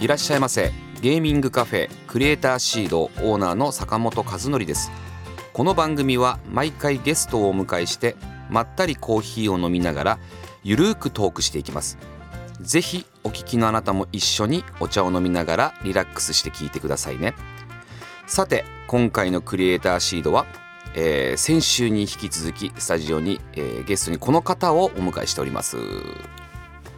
[0.00, 0.70] いらっしゃいませ。
[1.02, 4.92] ゲーミングカフェクリエイターシードオーナーの坂本和則です。
[5.52, 8.14] この番組は毎回ゲストをお迎えして
[8.48, 10.18] まったりコーヒーを飲みながら
[10.62, 11.98] ゆるーくトークしていきます。
[12.60, 17.34] ぜひお聞きのあなたも一緒にお茶を飲みながらリラックスして聞いてくださいね。
[18.28, 20.46] さて今回のクリエイターシードは、
[20.94, 25.76] えー先週に引き続きスタジオに、えーゲストにこの方をお迎えしております。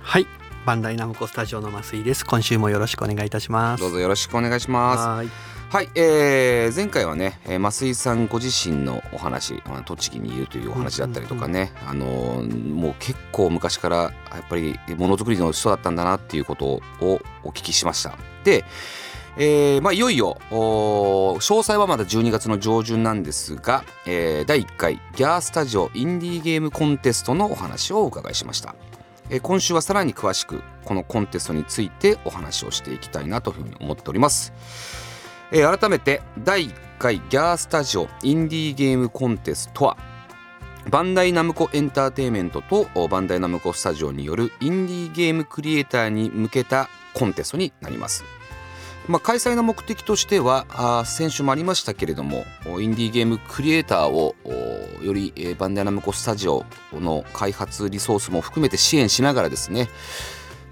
[0.01, 0.27] はい、
[0.67, 2.25] バンダイナムコスタジオの増井です。
[2.27, 3.81] 今週もよろしくお願いいたします。
[3.81, 5.31] どうぞよろしくお願いしますはーい、
[5.71, 16.83] はい、えー前回はね、えー増井さんご自身のお話、まあ、栃木にいるというお話だったりとかね、あのーもう結構昔からやっぱりものづくりの人だったんだなっていうことを
[17.43, 18.17] お聞きしました。
[18.45, 18.65] で、
[19.39, 28.75] えーまあ、いよいよ詳細はまだ12月の上旬なんですが、えー第1回ギャースタジオインディーゲームコンテストのお話をお伺いしました。
[29.31, 34.53] え今週はさらに詳しくこのコンテストについてお話をしていきたいなというふうに思っております。
[35.53, 39.97] え改めて第1回ギャースタジオインディーゲームコンテストは
[40.91, 48.40] バンダイナムコエンターテインメントとバンダイナムコスタジオによるインディーゲームクリエイターに向けたコンテストになります。
[49.11, 59.89] まあ、開催の目的としてはあー先週もありましたけれどもおインディーゲームクリエイターをおより、えーバンダイナムコスタジオの開発リソースも含めて支援しながらですね、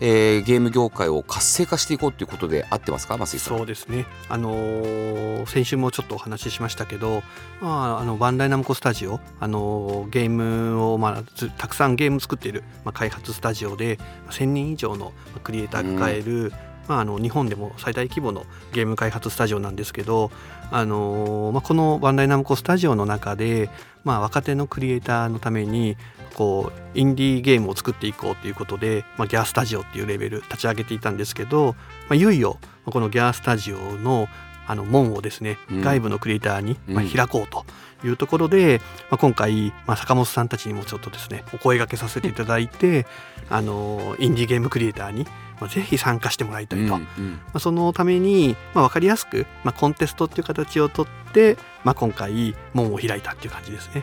[0.00, 4.06] えーゲーム業界を活性化していこうということで合ってますか増井さんそうですね。
[4.28, 7.22] あのー先週もちょっとお話ししましたけど、
[7.60, 13.99] まああのバンダイナムコスタジオ、あのーゲームをまあずたくさんゲーム作っているまあ開発スタジオで
[14.31, 15.12] 1000人以上の
[15.43, 16.53] クリエイターが抱える、
[16.88, 20.31] まああの日本でも最大規模のゲーム開発スタジオなんですけど、
[20.71, 23.71] あのーまあこのバンダイナムコスタジオの中で、
[24.04, 25.97] まあ若手のクリエイターのために
[26.34, 31.75] こうインディーゲームを作っていこうということで、まあ、ギャースタジオっていうレベル立ち上げていたんですけど、ま
[32.10, 34.28] あ、いよいよまあこのギャースタジオの
[34.69, 35.81] あの門をですね、うん。
[35.81, 37.65] 外部のクリエイターに、ま開こうと
[38.06, 43.06] いうところで、まあ、今回、まあ、坂本さんたちにもちょっとですねお声掛けさせていただいて
[43.49, 45.26] あのインディーゲームクリエイターに、
[45.60, 46.94] まあ、ぜひ参加してもらいたいと。
[46.94, 54.02] うんうんまあ、そのために、まあ、分かりやすく、まあ、コンテストっていう形をとって、まあ、今回門を開いたっていう感じですね。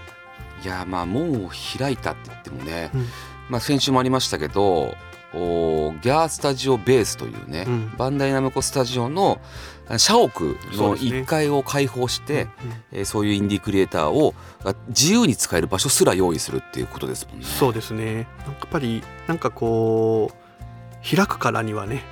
[0.63, 3.05] いやまあ門を開いたって言ってもね、うん
[3.49, 4.95] まあ、先週もありましたけど
[5.33, 9.39] おーギャースタジオベースというね、うんバンダイナムコスタジオの
[9.87, 12.49] あ社屋のそうですね1階を開放してうん
[12.93, 14.33] えーそういうインディークリエイターを
[14.63, 17.45] が自由に使える場所すら用意するっていうことですもんね。
[17.45, 18.23] そうですねや
[18.65, 20.44] っぱりなんかこう
[21.05, 22.03] 開くからにはね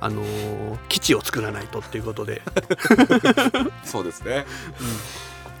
[0.00, 2.42] あのー基地を作らないとっていうことで、
[3.84, 4.44] そうですね、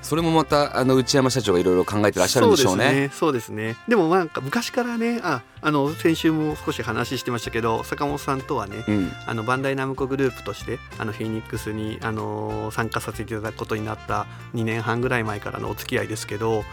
[0.04, 3.10] それもまたあの内山社長がいろいろ考えてらっしゃるんでしょうね。
[3.12, 3.68] そうですね。
[3.68, 3.84] ですね。
[3.88, 9.12] でもなんか昔からねああの先週も少し話してましたけど坂本さんとはねうん。
[9.26, 16.64] あのバンダイナムコグループとしてあのフェニックスにあの参加させていただくことになった2年半ぐらい前からのお付き合いですけど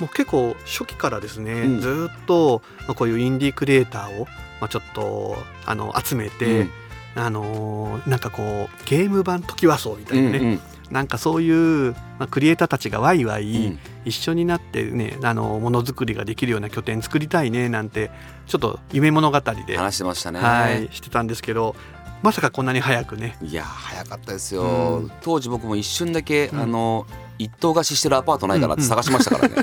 [0.00, 1.80] もう結構初期からですね、うん。
[1.80, 4.26] ずーっとまあこういうインディークリエイターを、
[4.60, 6.70] まあ、ちょっとあの集めて、うん。
[7.16, 10.60] あのーなんかこうゲーム版トキワ荘みたいなね、うんうん。
[10.90, 13.78] なんかそういう、まあ、クリエイターたちがワイワイ、うん。
[14.04, 18.10] 一緒になってねあのものづくりができるような拠点作りたいねなんて
[18.46, 20.38] ちょっと夢物語で、話してましたね。
[20.40, 21.74] はい、してたんですけど
[22.22, 23.36] まさかこんなに早くね。
[23.42, 25.12] いや早かったですよ、うん。
[25.22, 26.60] 当時僕も一瞬だけ、うん。
[26.60, 27.06] あの
[27.38, 29.54] 一棟貸ししてるアパートないかなって探しましたからね、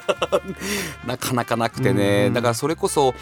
[1.06, 3.14] なかなかなくてね、うんだからそれこそ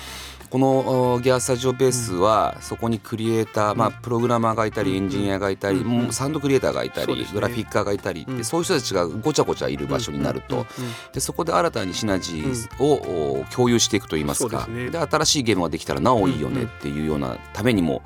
[0.50, 8.44] このおギャースタジオベースはそこにクリエイター、まあ、プログラマーがいたりエンジニアがいたり、サウンドクリエイターがいたり、グラフィッカーがいたりって、うん。
[8.44, 10.66] そういう人たちがごちゃごちゃいる場所になると、
[11.12, 14.66] でそこで新たにシナジーを、お共有していくといいますか。
[14.68, 18.02] で新しいゲームができたらなおいいよねっていうようなためにも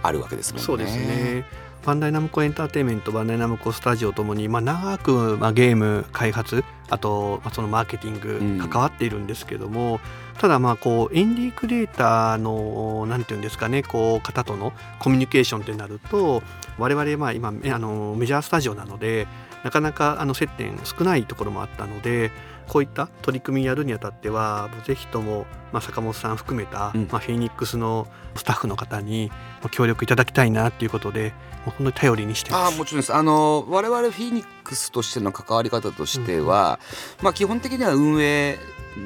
[0.00, 0.64] あるわけですもんね。
[0.64, 8.58] そうですねバンダイナムコエンターテインメントバンダイナムコスタジオともに、まあ、長く、まあ、ゲーム開発あと、まあ、そのマーケティンうん。
[8.58, 10.00] グ関わっているんですけども、
[10.38, 16.42] ただまあこうインディークリエイターのなんていうんですかねこう方とのコミュニケーションってなると
[16.78, 19.28] 我々まあ今あのメジャースタジオなので
[19.62, 22.30] なかなかあの接点少ないところもあったので
[22.68, 27.08] こういった取り組みやるにあたってはぜひとも、まあ、坂本さん含めた、うん。
[27.10, 29.28] まあ、フェニックスのスタッフの方に
[29.60, 31.32] まあ協力いただきたいなっていうことで
[31.64, 32.60] 本当に頼りにしてます。
[32.64, 33.14] ああもちろんです。
[33.14, 36.78] あの我々フィニックスとしての関わり方としては、
[37.22, 38.58] まあ、基本的には運営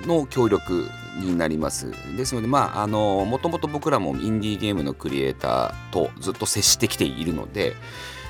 [0.07, 0.89] の協力
[1.21, 1.93] になります。
[2.17, 7.75] ですのでまああのもともと僕らもインディーゲームのクリエイターとずっと接してきているので、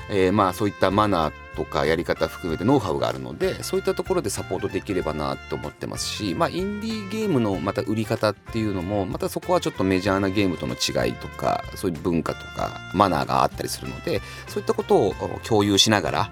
[0.09, 15.13] えーまあそういったマナーとかやり方含めてノウハウがあるのでそういったところでサポートできればなと思ってますし、まあ、インディーゲームのまた売り方っていうのもまたそこはちょっとメジャーなゲームとの違いとかそういう文化とかマナーがあったりするのでそういったことを
[15.43, 16.31] 共有しながら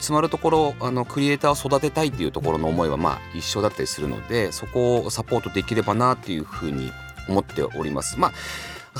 [0.00, 6.90] つまるところあのクリエイターを育てたいっていうところの思いはまあ一緒だったりするのでそこをサポートできればなっていうふうに
[7.28, 8.18] 思っております。
[8.18, 8.32] まあ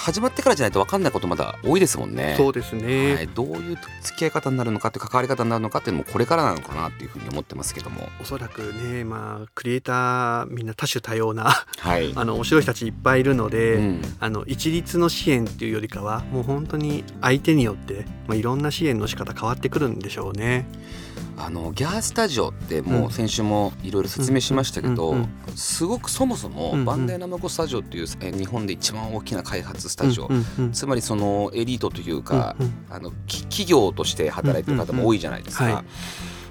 [0.01, 2.35] 始まってからじゃないと分かんないことまだ多いですもんね。
[2.37, 8.09] そうですね、はい、どういう付き合い方になるのかって関わり方になるのかっていうのもこれからなのかなっていうふうに思ってますけども。
[8.21, 14.03] おそらくね、まあ、クリエイターみんな多種多様なはい、あの面白い人たちいっぱいいるので、うん。
[14.19, 20.67] あの一律の支援っていうよりかはもう本当に相手によって、まあ、いろんな支援の仕方変わってくるんでしょうね。
[21.43, 25.17] あのギャースタジオってもう先週もいろいろ説明しましたけど、
[25.55, 30.29] すごくそもそもバンダイナムコスタジオっていうえ日本で一番大きな開発スタジオ、
[30.73, 32.57] つまりそのエリートというか、
[32.91, 35.85] あのき企業として働いてる方も多いじゃないですか。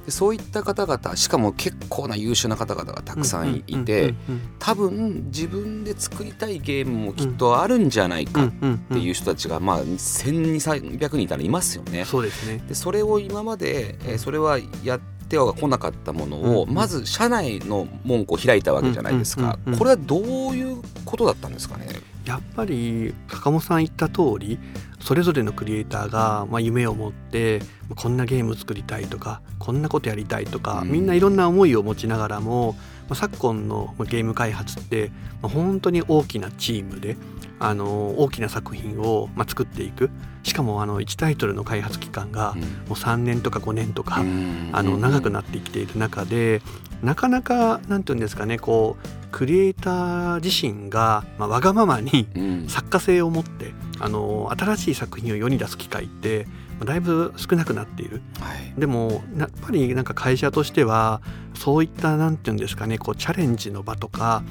[0.09, 4.15] でそういった方々しかも結構な優秀な方々がたくさんいて、
[4.57, 8.51] 多分自分で作りたいゲームもきっとあるんじゃないかっ
[8.91, 12.05] ていう人たちがまあ1200人いたらいますよね。
[12.05, 12.63] そうですね。
[12.67, 20.23] でそれを今まで、えーそれはやってはこなかったものを、まず社内の門戸を開いたわけじゃないですか、これはどう
[20.55, 21.85] いうことだったんですかね？
[22.25, 24.57] やっぱり坂本さん言った通り
[24.99, 27.61] それぞれのクリエイターが、まあ、夢を持って
[27.95, 30.91] こんなゲーム作りたいとかこんなことやりたいとか、うん。
[30.91, 32.75] みんないろんな思いを持ちながらも、
[33.09, 35.11] まあ、昨今のゲーム開発って、
[35.41, 37.17] まあ、本当に大きなチームで
[37.59, 40.09] あの大きな作品を、まあ、作っていく。
[40.43, 42.55] しかもあの1タイトルの開発期間が
[42.87, 44.23] もう3年とか5年とか、
[44.71, 46.61] あの長くなってきている中で
[47.03, 52.67] なかなかなんていうんですかねこうクリエイター自身が、まあ、わがままにうん。
[52.67, 61.21] 作家性を持ってあの新しい作品を世に出す機会ってまあだいぶ少なくなっているはいでもやっぱりなんか会社としては
[61.53, 64.43] そういったなんていうんですかねこうチャレンジの場とか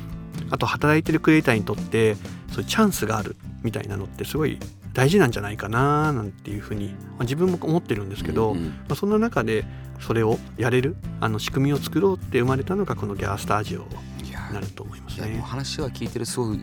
[0.50, 2.16] あと働いてるクリエイターにとって
[2.52, 4.58] そういうチャンスがあるみたいなのってすごい
[4.92, 9.64] 大事なんじゃないかななんていうふうに、まあ自分も思ってるんですけど、うんうんまあ、そんな中で
[10.00, 13.86] それをやれるあの仕組みを作ろうって生まれたのがこのギャースタジオ
[14.22, 15.40] になると思いますね。
[15.44, 16.60] 話は聞いてるすごい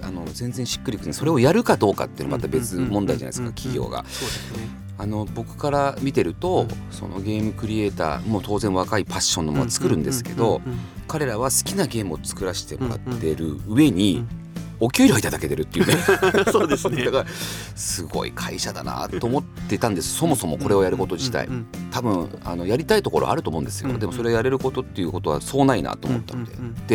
[0.00, 4.04] あの全然しっくりくるそれをやるかどうかっていうのはまた別問題じゃないですか企業が。
[4.08, 4.85] そうですね。
[4.98, 6.92] あの僕から見てると、うん。
[6.92, 10.60] そのゲームクリエイターも当然若いパッションのものは作るんですけど、
[11.08, 14.46] 彼らは好きなゲームを作らせてもらってる上に、うん。
[14.78, 15.94] お給料いただけてるっていうね。
[15.94, 17.04] う んそうですね。
[17.04, 17.10] だ。
[17.10, 17.26] から
[17.74, 20.14] すごい会社だなと思ってたんです。
[20.14, 21.48] そもそもこれをやること自体。
[21.90, 26.52] 多分あのやりたいところあると思うんですよ、うんでもそれをやれることっていうことはそうないなと思ったので、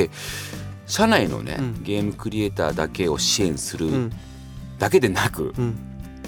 [0.08, 0.10] で
[0.86, 1.84] 社内のね、うん。
[1.84, 4.12] ゲームクリエイターだけを支援するうん。
[4.78, 5.78] だけでなく、うん。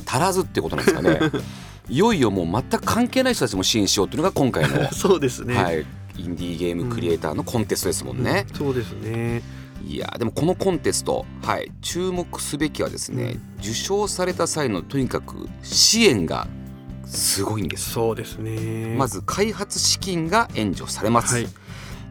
[0.05, 1.19] 足らずってことなんですかね
[1.89, 5.55] いよいよもう全く関係ない人たちも支援しようっていうのが今回の、 そうですね。
[5.55, 5.85] はい、
[6.17, 8.45] インディーゲームクリエイターのコンテストですもんね。
[8.49, 9.41] うんそうですね。
[9.85, 16.47] いやでもこのコンテスト、はい、注目すべきはですね、受賞された際のとにかく支援が
[17.05, 17.91] すごいんです。
[17.91, 18.95] そうですね。
[18.97, 21.35] まず開発資金が援助されます。
[21.35, 21.47] はい。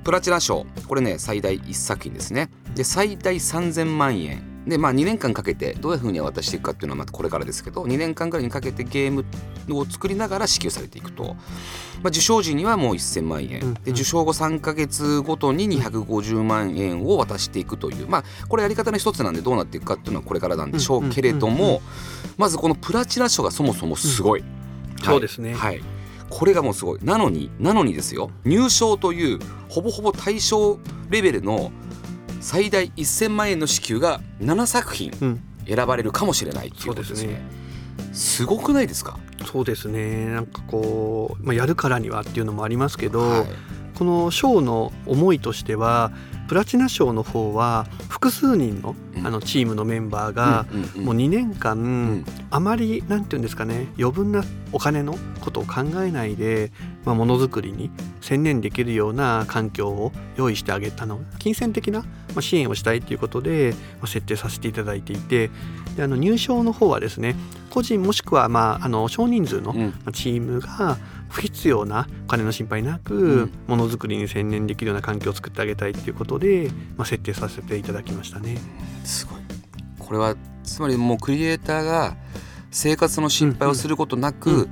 [0.05, 2.51] プラチナ賞これね最大1作品ですね。
[2.75, 9.25] で最大3000万円でまあ2年間かけてどういうふうに渡していくかっていうのはまたこれからですけど2年間ぐらいにかけてゲーム
[9.77, 11.35] を作りながら支給されていくと、ま
[12.07, 18.09] あ、受賞時にはもう1000万円、で受賞後3か月ごとに250万円を渡していくという。
[18.09, 21.83] まあこれやり方の一つなんでどうなっていくかっていうのはこれからなんでしょうけれども
[22.37, 24.45] まずこのプラチナ賞がそもそもすごい。
[25.03, 25.55] そうですね。
[25.55, 25.83] はい。
[26.31, 26.99] これがもうすごい。
[27.03, 28.31] なのになのにですよ。
[28.45, 29.39] 入賞という
[29.69, 30.79] ほぼほぼ対象
[31.11, 31.71] レベルの
[32.43, 35.43] 最大1000万円の支給が7作品うん。
[35.65, 37.41] 選ばれるかもしれないっていうことですね。
[38.13, 40.27] すごくないですか、そうですね。
[40.27, 43.47] なんかこう、まあ、やるからにはっていうのもありますけど、はい
[44.03, 46.11] この賞の思いとしては
[46.49, 49.27] プラチナ賞の方は複数人のうん。
[49.27, 52.25] あのチームのメンバーがもう2年間、うん。
[52.51, 56.71] あまりなんていうんですかね余分なお金のことを考えないで、
[57.05, 62.07] まあ、ものづくりに専念できるような環境を用意してあげたの金銭的なま
[62.39, 65.51] あ支援をしたいということでまあ設定させていただいていて
[65.97, 67.37] であの入賞の方はですね
[67.71, 69.73] 個人もしくはまああの少人数の
[70.13, 70.99] チームが
[71.33, 73.53] 不必要なお金の心配なく、うん。
[73.67, 78.59] ものづくりに専念できるような環境を作ってあげたいっていうことで、まあ、設定させていただきましたね。
[79.03, 79.41] すごい。
[79.99, 82.17] これはつまりもうクリエイターが
[82.71, 84.69] 生活の心配をすることなく、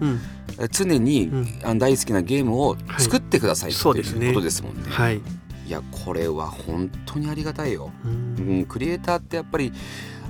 [0.71, 1.31] 常に、
[1.79, 4.21] 大好きなゲームを作ってください、そうですね。
[4.21, 4.83] ということですもんね。
[4.88, 5.21] はい、い
[5.67, 7.90] やこれは本当にありがたいよ。
[8.05, 8.37] うん。
[8.37, 9.73] うん、クリエイターってやっぱり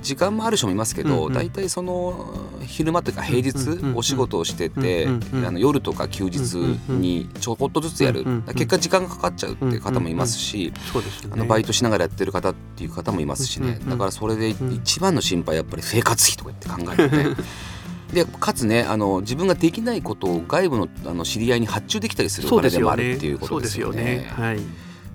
[0.01, 5.07] 時間もある人もいますけど、大体その昼間というか平日お仕事をしてて、
[5.45, 6.55] あの夜とか休日
[6.89, 11.35] にちょこっとずつやる、結果時間がかかっちゃうっていう方もいますし、そうですよね。
[11.35, 17.35] あのバイトしながらやってる方っていう方もいますしね、だからそれでん一番の心配はやっぱり 生活費とかって考えてね
[18.13, 24.27] でかつねあの自分ができないことを外部のあの知り合いに発注できたりするお金でもあるっていうことですよね。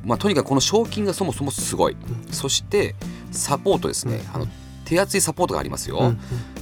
[0.06, 1.96] まあ、とにかくこの賞金がそもそもすごい、
[2.30, 2.94] そして
[3.32, 4.42] サポートですね、うん。
[4.42, 4.46] あの
[4.86, 6.18] 手厚いサポートがありますよ、うんうん。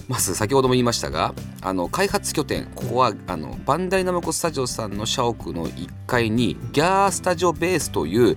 [0.09, 8.37] まず先ほども言いましたがあの開発拠点ここはあのバンダイナムコスタジオさんの社屋の1階にギャースタジオベースという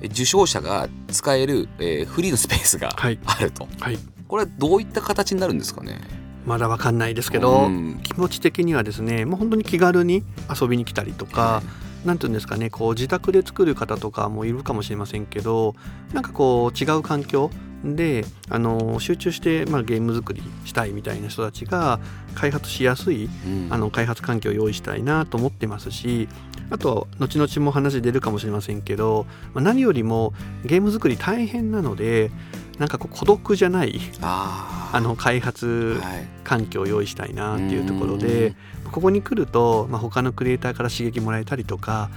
[0.00, 3.18] え受賞者が使える、えーフリーのスペースがはい。
[3.26, 3.98] あると、はい。
[4.28, 6.00] これはどういった形になるんですかね？
[6.46, 8.00] まだわかんないですけど、うん。
[8.02, 10.22] 気持ち的にはですねもう本当に気軽に
[10.60, 11.70] 遊びに来たりとか、な
[12.12, 15.74] んていうんですかねこう自宅で作る方とかもいるかもしれませんけど
[16.12, 17.50] なんかこう違う環境
[17.82, 22.00] であの集中して、まあ、ゲーム作りしたいみたいな人たちが
[22.34, 23.68] 開発しやすいうん。
[23.70, 26.28] あの開発環境を用意したいなと思ってますし
[26.70, 30.32] あと後々も話出るかもしれませんけど、まあ、何よりも
[30.64, 32.30] ゲーム作り大変なので
[32.78, 34.00] なんかこう孤独じゃない
[34.92, 36.34] あの開発はい。
[36.44, 38.54] 環境を用意したいなっていうところで
[38.94, 42.10] ここに来ると、まあ、他のクリエイターから刺激もらえたりとか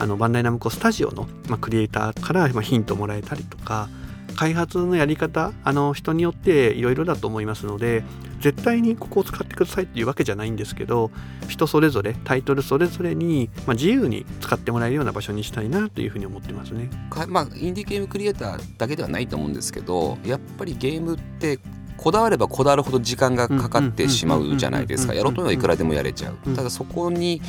[0.00, 3.88] あのバンダイナムコスタジオの、まあ、クリエイターから、ヒントもらえたりとか
[4.34, 8.02] 開発のやり方あの人によっていろいろだと思いますので
[8.40, 11.12] 絶対にここを使ってくださいっていうわけじゃないんですけど
[11.46, 16.90] 人それぞれタイトルそれぞれに、まあ、自由に使ってもらえるような場所にしたいなというふうに思ってますね。
[17.28, 21.60] まあインディーゲームクリエイターだけではないと思うんですけどやっぱりゲームって
[21.96, 27.40] こだわればこだわるほど時間がかかってしまうじゃないですかうんやろうというのはいくらでもやれちゃううんただそこに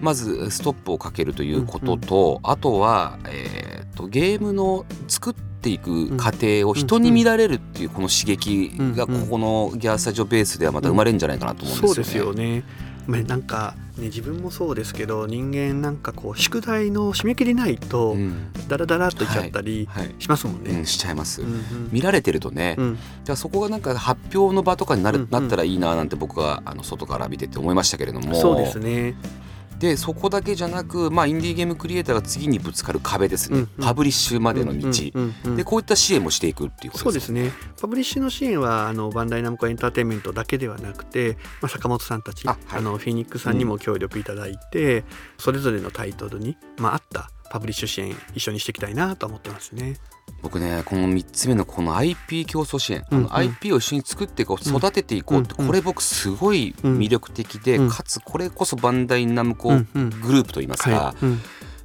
[0.00, 11.94] まずストップをかけるということとあとは、えー、とゲームの作っていく過程を人に見られるっていうこの刺激がここのギャースタジオベースではまた生まれるんじゃないかなと思うんですよね。
[11.94, 12.64] そうですよね。
[13.06, 18.52] まあなんかね自分もそうですけど人間なんかこう宿題の締め切りないとうん。
[18.68, 20.14] ダラダラっといっちゃったりはい。
[20.18, 20.70] しますもんね。
[20.70, 21.88] うん、しちゃいます、うんうん。
[21.92, 22.94] 見られてるとね、うん。
[22.94, 25.30] だからそこがなんか発表の場とかになる、うんうん。
[25.30, 28.34] なったらいいななんて僕はあの外から見てて思いましたけれども。
[28.34, 29.14] そうですね。
[29.78, 33.84] でそこだけじゃなく、まあ、インディーゲームクリエイターが次にぶつかる壁ですね、うんうん。
[33.84, 37.10] パブリッシュまでの道、うんうんうんでこういった支援もしていくっていうことでね。
[37.10, 37.52] そうですすね。
[37.80, 42.82] パブリッシュの支援はあのバンダイナムコエンターテインメントだけではなくて、まあ、坂本さんたちああ、はい。
[42.82, 45.04] のフィニックさんにも協力いただいて、
[45.38, 49.96] それぞれのタイトルに、まあ、合ったパブリッシュ支援一緒にしていきたいなと思ってますね。
[50.42, 53.34] 僕ねこの3つ目のこの IP 共創支援、うんうん。
[53.34, 57.88] IP を一緒に作っていこううん育てていこうって、うんこれ僕すごい魅力的で、うん。
[57.88, 61.14] かつこれこそバンダイナムコグループといいますか、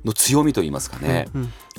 [0.03, 1.27] の強みといいますかね、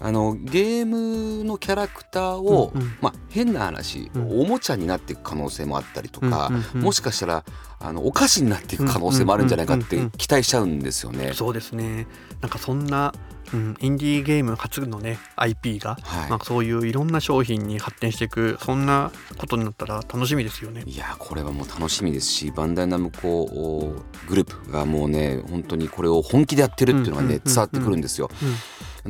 [0.00, 7.44] あのゲームのキャラクターを、まあ、変な話、うんおもちゃになっていく可能性もあったりとか、もしかしたら
[7.80, 11.32] あのお菓子になっていく可能性もあるんじゃないかって期待しちゃうんですよね。
[11.34, 12.06] そうですね。
[12.40, 13.12] なんかそんな、
[13.52, 16.30] うん、インディーゲーム初のね IP が、はい。
[16.30, 20.82] まあ、そういういろんな商品に発展していくそんなことになったら楽しみですよね。
[20.86, 23.94] いやこれはもう楽しみですしバンダイナムコ
[24.28, 27.38] グループがもうね本当にこれを本気でやってるっていうのがうんうんうんうん。
[27.38, 28.30] ね伝わってくるんですよ。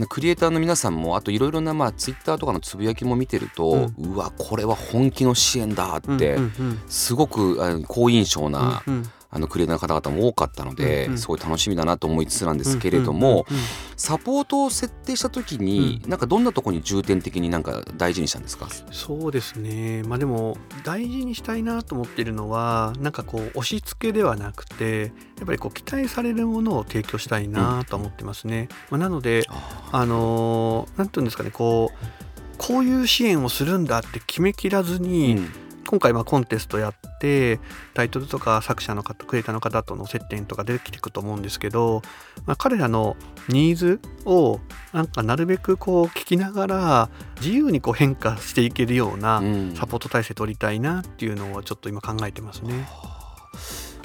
[0.09, 11.19] クリエイターの皆さんもあといろいろなまあツイッターとかのつぶやきも見てると、うわこれは本気の支援だって、うんうんすごく好印象うんな、うんあのクリエイターの方々も多かったので、うんうん。
[11.19, 13.65] すごい楽しみだなと思いつつなんですけれども、うんうんうん
[14.03, 20.03] サポートを設定した時に、なんかどんなところに重点的になんか大事にしたんですか、そうですね。
[20.03, 28.69] まあでも大事にしたいなと思っているのはなんかこう押し付けではなくてやっぱりこう期待されるものを提供したいなと思ってますね。
[28.91, 29.45] まあ、なので
[29.93, 35.62] あのーなんていうんですかねこうこういう支援をするんだって決めきらずに、うん
[35.93, 37.61] 今回まあコンテストやって
[37.93, 42.01] タイトルとか作者の方クリエイターの方との接点とか出てきてくと思うんですけど、
[42.47, 43.15] まあ、彼らの
[43.51, 44.59] ニーズを
[44.95, 47.11] なんかなるべくこう聞きながら
[47.43, 52.89] 自由にこう変化していけるようなうんサポート体制取りたいなっていうのをちょっと今考えてますね。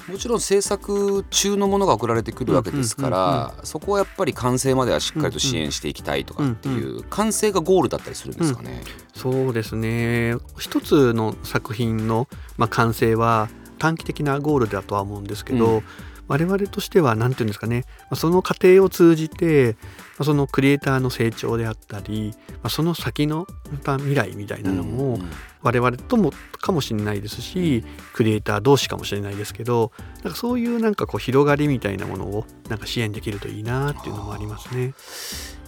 [0.07, 8.81] もちろん制作中のものが送られてくるわけですから、そこはやっぱり完成まではしっかりと支援していきたいとかっていう、完成がゴールだったりするんですかね。
[9.15, 10.35] そうですね。
[10.57, 13.49] 一つの作品の、まあ、完成は
[13.79, 15.83] 短期的なゴールだとは思うんですけど、うん
[16.27, 19.77] 我々としては何て言うんですかねその過程を通じて
[20.23, 22.33] そのクリエイターの成長であったり
[22.69, 23.47] その先の
[23.83, 25.19] 未来みたいなのも
[25.61, 29.91] 我々ともかもしれないですしクリエイター同士かもしれないですけど
[30.23, 34.93] なんかそういうなんかこう広がりみたいなものをなんか支援できるといいなっていうのもありますね。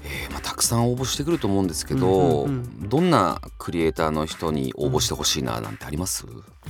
[0.10, 6.26] えーまあ、たくさん応募してくると思うんですけど、うんうんうん、どんなクリエイターの人に応募してほしいななんてあります、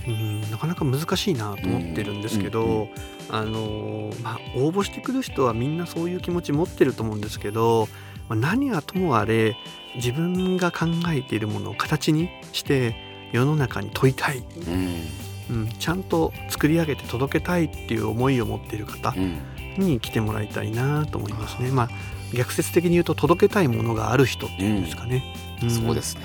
[0.07, 2.89] うん、なかなか難しいなと思ってるんですけど、うんうんうん、
[3.29, 7.87] あのまあ、応募してくる人はみんなそういう気持ち持ってると思うんですけど、
[8.27, 9.55] まあ、何はともあれ
[9.95, 12.95] 自分が考えているものを形にして
[13.31, 14.43] 世の中に問いたい、
[15.49, 19.13] うん、うん、ちゃんと作り上げて届けたいっていう思いを持っている方
[19.77, 21.69] に来てもらいたいなと思いますね。
[21.69, 21.89] まあ
[22.33, 25.23] 逆説的に言うと届けたいものがある人っていうんですかね。
[25.61, 26.21] うん、そうですね、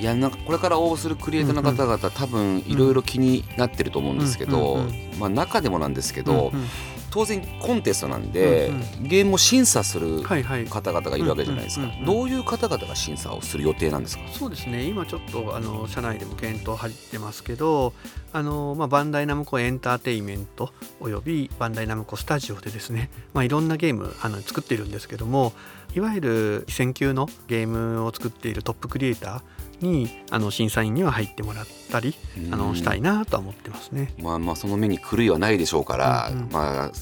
[0.00, 4.84] いやなんかこれから応募するクリエイターの方々、うんうん、多分いろいろ気になってると思うんですけど、
[5.18, 6.60] まあ、中でもなんですけど、うん。
[6.60, 6.66] うん、
[7.10, 11.90] 当然コンテストなんで、うんうん、ゲームを審査する方々がいるわけじゃないですか。
[12.04, 14.24] どういう方々が審査をする予定なんですか？
[14.32, 14.84] そうですね。
[14.84, 17.92] 今ちょっとあの社内でも検討入ってますけど
[18.32, 25.52] あの、まあ、バンダイナムコエンターテインメントおよびバンダイナムコスタジオでですね、まあ、いろんなゲームあの作っているんですけども
[25.94, 29.42] いわゆる戦級のゲームを作っているトップクリエイター
[29.80, 32.14] にあの審査員には入ってもらったり
[32.50, 34.14] あのしたいなとは思ってますね。
[34.18, 36.92] まあまあその目に狂いはないでしょうから、うんうん、まあ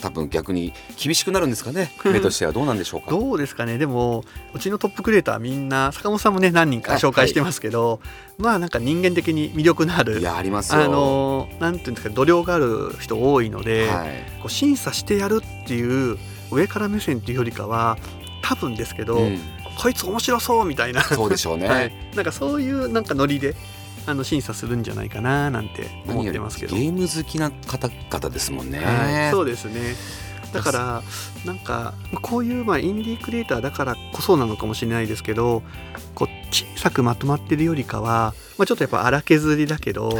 [0.00, 0.72] 多分逆に
[1.02, 1.92] 厳しくなるんですかね。
[2.04, 3.10] 目としてはどうなんでしょうか。
[3.12, 3.78] どうですかね。
[3.78, 4.24] でも
[4.54, 14.08] うちのトップクリエイターみんな坂本さんもね何人か紹介してますけど、はい、まあなんか人間的に魅力のあるいやありますあのなんていうんですか度量がある人多いので、はい、
[14.40, 16.18] こう審査してやるっていう
[16.50, 17.98] 上から目線っていうよりかは
[18.42, 19.40] 多分ですけど、うん
[19.78, 21.02] こいつ面白そうみたいな。
[21.02, 23.54] そうでしょうね、はい、なんかそういうなんかノリで
[24.06, 26.76] あの審査するんじゃないかななんて思ってますけど。
[26.76, 29.94] ゲーム好きな方々ですもんね、はい、そうですね。
[30.52, 31.02] だから
[31.46, 35.62] なんかこういうまあインディークリエイターだからこそなのかもしれないですけど
[36.14, 40.18] こう小さくまとまってるよりかは、まあ、ちょっとやっぱ荒削りだけど、はい、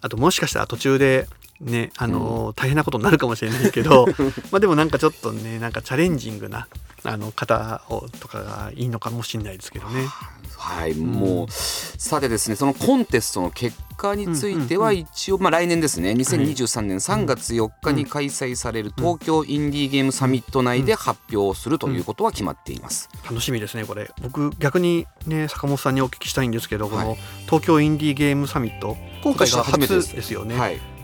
[0.00, 1.26] あともしかしたら途中で
[1.60, 4.06] ねあの、うん、大変なことになるかもしれないけど
[4.50, 6.68] まあでもなんかちょっとねなんかチャレンジングな
[7.04, 10.08] あの方をとかがいいのかもしれないですけどね。
[10.56, 24.10] はい、うん、もうさてですねそのコンテストの結果については一応、まあ、来年ですね2023年3月4日に開催される東京インディーゲームサミット内で発表するということは決まっています、楽しみですねこれ。
[24.22, 30.58] 僕逆にね坂本さんにお聞きしたいんですけど、この東京インディーゲームサミット今回が初ですよね。
[30.58, 30.95] はい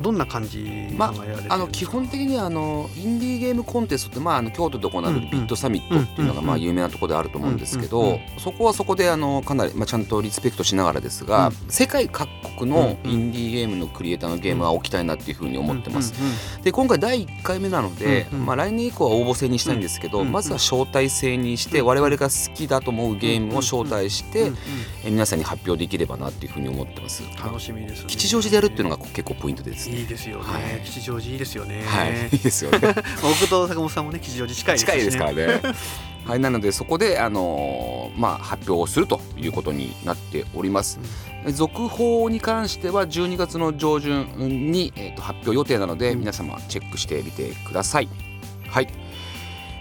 [0.00, 12.28] どんな感じまあ、あの基本的にはあのインディーゲームコンテストって、まあ、あの京都で行われるビットサミットっていうのがまあ有名なところであると思うんですけどそこはそこであのかなり、まあ、ちゃんとリスペクトしながらですが、世界各
[12.58, 16.14] 国のインディーゲームのクリエイターのゲームは置きたいなっていうふうに思ってます。
[16.62, 24.52] で今回第1回目なので、まあ、来年以降は応募制にしたいんですけど、まずは招待制にして我々が好きだと思うゲームを招待して、
[25.04, 27.22] え皆さんに発表できればなっていうふうに思ってます。
[27.42, 30.00] 楽しみです、ね、吉祥寺でやるっていうのが結構ポイントですね。
[30.00, 30.44] いいですよね。
[30.44, 31.82] はい吉祥寺いいですよね。
[31.84, 32.78] はい、いいですよね。
[33.22, 35.60] 僕と坂本さんもね吉祥寺近いです、ね、近いですからね。
[36.26, 40.98] はい、なのでそこであのー、まあ発表をするということになっております。
[41.44, 44.26] うん、続報に関しては12月の上旬
[44.72, 48.08] に、えーと、発表予定なので、うん、皆様チェックしてみてください。
[48.68, 48.88] はい。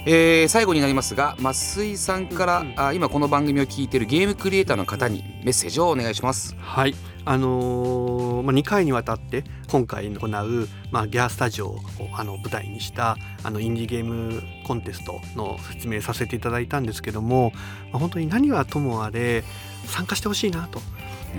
[0.08, 6.56] えー、最後になりますが増井さんから、うん、あ今この番組を聞いているゲームクリエイターの方にメッセージをお願いします。
[6.60, 6.94] はい
[7.28, 11.80] あのー、まあ、2回にわたって今回行う、まあ、ギャースタジオを
[12.14, 17.52] あの舞台にしたあのインディーゲームコンテストの説明させていただいたんですけども、
[17.92, 19.44] まあ、本当に何はともあれ
[19.88, 20.82] 参加してほしいなと。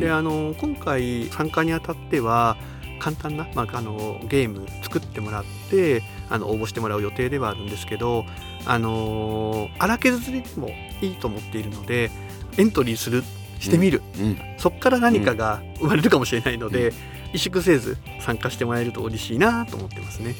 [0.00, 2.56] であの今回参加にあたっては
[2.98, 8.24] 簡単な、まあ、あのゲーム作ってもらってあの応募してもらう予定ではあるんですけど、
[8.66, 10.68] あの荒削りでも
[11.00, 12.10] いいと思っているので
[12.58, 13.22] エントリーする
[13.60, 16.92] してみる、うんうん、そこから何かが生まれるかもしれないので、
[17.32, 20.34] 萎縮せず参加してもらえると嬉しいなと思ってますね。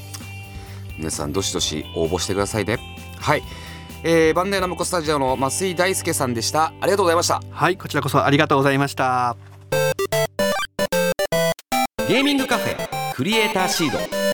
[0.99, 2.79] 皆さんどしどし応募してくださいね。
[3.19, 3.43] はい、
[4.03, 6.75] えー、バンデーナムコスタジオの増井大輔さんでした。
[6.81, 7.41] ありがとうございました。
[7.51, 9.37] はいこちらこそありがとうございました。
[12.09, 12.77] ゲーミングカフェ
[13.15, 14.26] クリエイターシード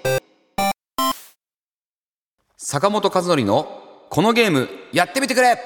[2.73, 5.59] 坂本和則のこのゲームやってみてくれ。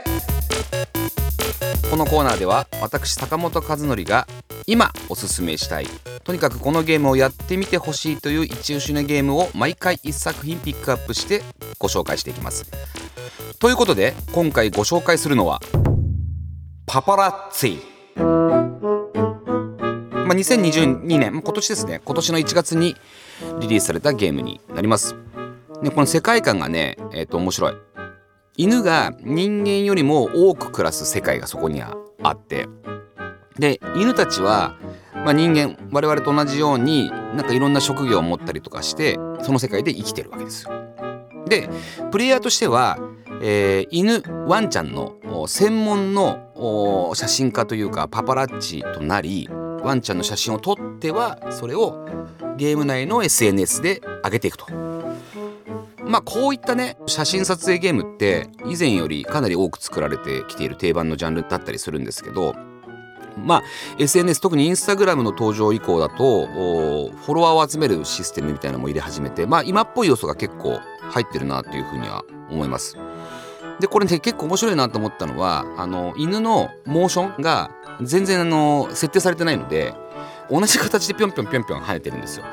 [1.88, 4.26] このコーナーでは私坂本和則が
[4.66, 5.86] 今おすすめしたい
[6.24, 11.42] とにかくこのゲームをやってみてほしいという一押しのゲームを毎回1作品ピックアップして
[11.78, 12.68] ご紹介していきます。
[13.60, 15.60] ということで今回ご紹介するのは
[16.86, 17.78] パパラッツィ。
[18.16, 18.22] ま
[20.32, 22.00] あ、2022年今年ですね。
[22.04, 22.96] 今年の1月に
[23.60, 25.14] リリースされたゲームになります。
[25.82, 27.74] でこの世界観がねえっ、ー、と面白い
[28.56, 32.68] 犬が人間よりも多く暮らす世界がそこにはあって
[33.58, 34.76] で犬たちは、
[35.14, 40.72] まあ、人間我々と同じようになんかいろんな職業を持ったりとかしてその世界で生きてるわけですよ。
[41.48, 41.68] で
[42.10, 42.98] プレイヤーとしては、
[43.42, 49.48] えー、犬ワンちゃんの専門の写真家というかパパラッチとなり
[49.82, 52.04] ワンちゃんの写真を撮ってはそれを
[52.56, 54.85] ゲーム内の SNS で上げていくと。
[56.06, 62.54] まあこういったね写真撮影ゲームって以前よりかなり多く作られてきている定番のジャンルだったりするんですけど
[63.36, 63.62] まあ
[63.98, 70.78] SNS 特にインスタグラムの登場以降だとフォロワーを集めるシステムみたいなのも入れ始めてまあ今っぽい要素が結構
[71.10, 72.96] 入ってるなというふうには思います。
[73.80, 79.92] でこれね結構面白いなと思ったのはあの犬のモーションが全然あの設定されてないので
[80.50, 82.46] 同じ形でぴょんぴょんぴょんぴょん跳ねてるんですよ。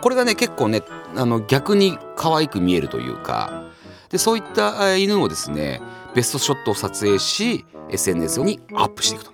[0.00, 0.82] これがね結構ね
[1.16, 3.70] あの逆に可愛く見えるというか
[4.10, 5.80] でそういった犬をですね
[6.14, 9.32] ベストショットを撮影し SNS にアップしていくと。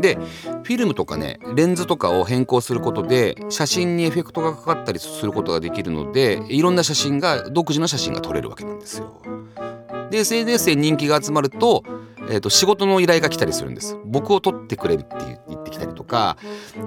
[0.00, 9.22] でフィルムとかねレンズとかを変更することで写真にエフェクトがかかったりすることができるのでいろんな写真が独自の写真が撮れるわけなんですよ。
[10.10, 11.82] で SNS で人気が集まると,、
[12.28, 15.16] えーと、仕事の依頼が来たりするんです僕を撮ってくれるって
[15.48, 16.36] 言ってきたりとか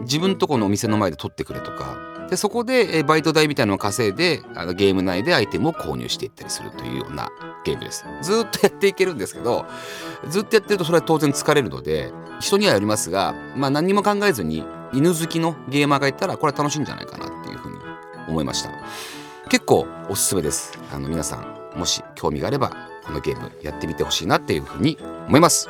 [0.01, 1.97] 自分とこのお店の前で撮ってくれとか
[2.29, 7.31] でそこで、バイト代みたいなのを稼いであのゲーム内でアイテムを購入していったりするというような
[7.65, 8.05] ゲームです。
[8.21, 9.65] ずっとやっていけるんですけど
[10.27, 14.63] ずっとやってるとそれは当然疲れるので人にはよりますが、まあ、何にも考えずに
[14.93, 17.77] 犬好きのゲーマーがいたらこれは楽しいんじゃないかなっていうふうに
[18.27, 18.69] 思いました。
[19.49, 20.77] 結構おすすめです。
[20.91, 22.71] あの皆さんもし興味があれば
[23.03, 25.69] このゲームやってみてほしいなっていうふうに思います。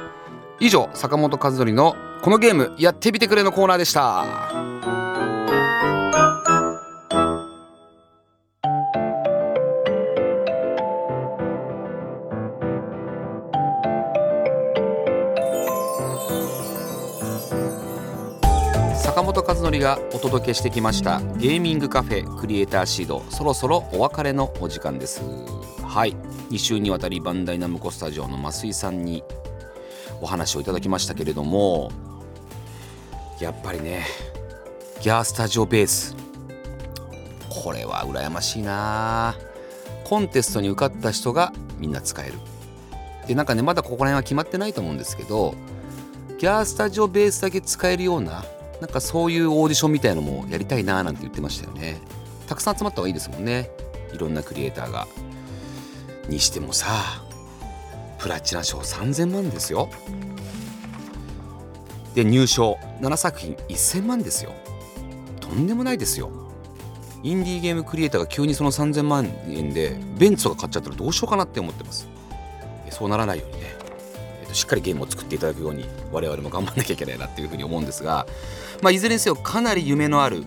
[0.60, 5.09] 以上坂本和則のこのゲームやってみてくれのコーナーでした。
[19.80, 21.22] がお届けしてきました。
[21.38, 25.22] ゲーミングカフェクリエイターシードそろそろお別れのお時間です。
[25.84, 26.16] はい。
[26.50, 29.24] 2週にわたりバンダイナムコスタジオの増井さんに
[30.22, 31.92] お話をいただきましたけれども
[33.40, 34.06] やっぱりね
[35.02, 36.16] ギャースタジオベース。
[37.50, 39.36] これは羨ましいな。
[40.04, 42.34] コンテストに受かった人がみんな使える。
[43.28, 45.54] でなんかねまだここら辺は決まってないと思うんですけど
[46.40, 48.44] ギャースタジオベースだけ使えるような
[48.82, 52.00] なんかそういうオーディションみたいのもやりたいななんて言ってましたよね。
[52.48, 53.70] たくさん集まった方がいいですもんね。
[54.14, 55.08] いろんなクリエイターが。
[56.30, 57.24] にしてもさ
[58.20, 59.90] プラチナ賞3000万ですよ。
[62.16, 64.54] で入賞7作品1000万ですよ。
[65.40, 66.30] とんでもないですよ。
[67.22, 72.08] インディーゲームクリエイターが急にその3000万円でベンツとか買っちゃったらどうしようかなって思ってます。
[72.92, 73.70] そうならないようにね。
[74.54, 78.26] しっかりゲームを作っていただくように我々も頑張んなきゃいけないなっていうふうに思うんですが、
[78.82, 80.44] まあ、いずれにせよかなり夢のある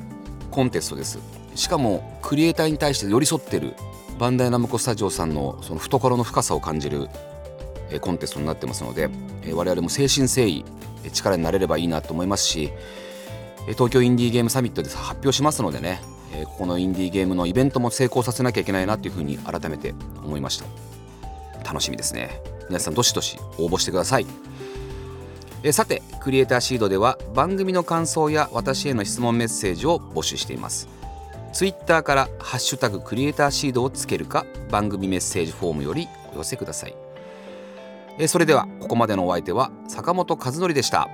[0.50, 1.18] コンテストです。
[1.54, 3.74] しかもクリエイターに対して寄り添ってる
[4.18, 7.08] バンダイナムコスタジオさんのその懐の深さを感じる
[8.00, 9.10] コンテストになってますので
[9.52, 10.64] 我々も誠心誠意
[11.12, 12.70] 力になれればいいなと思いますし
[13.72, 16.00] 東京インディーゲームサミットで発表しますのでね
[16.44, 20.64] ここのインディーゲームのイベントも成功させなきゃいけないなというふうに改めて思いました
[21.64, 24.26] 楽しみですね皆さんどしどし応募してください
[25.64, 30.88] えさてクリエイターシードでは番組の感想や私への質問メッセージを募集しています
[31.52, 36.94] ツイッターから「ハッシュタグクリエイターシード」をつけるか番組メッセージフォームよりお寄せください
[38.18, 41.08] えそれではここまでのお相手は坂本和則でした。